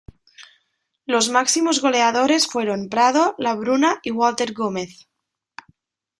[1.05, 5.07] Los máximos goleadores fueron Prado, Labruna y Walter Gómez.